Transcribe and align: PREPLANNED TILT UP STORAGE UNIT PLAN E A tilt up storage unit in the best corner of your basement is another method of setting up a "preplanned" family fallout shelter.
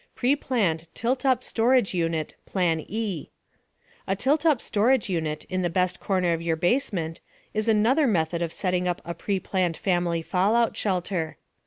PREPLANNED 0.15 0.87
TILT 0.95 1.27
UP 1.27 1.43
STORAGE 1.43 1.93
UNIT 1.93 2.33
PLAN 2.47 2.79
E 2.87 3.29
A 4.07 4.15
tilt 4.15 4.47
up 4.47 4.59
storage 4.59 5.09
unit 5.11 5.43
in 5.43 5.61
the 5.61 5.69
best 5.69 5.99
corner 5.99 6.33
of 6.33 6.41
your 6.41 6.55
basement 6.55 7.21
is 7.53 7.67
another 7.67 8.07
method 8.07 8.41
of 8.41 8.51
setting 8.51 8.87
up 8.87 9.03
a 9.05 9.13
"preplanned" 9.13 9.77
family 9.77 10.23
fallout 10.23 10.75
shelter. 10.75 11.37